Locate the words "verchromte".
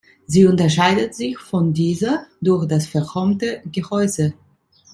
2.87-3.61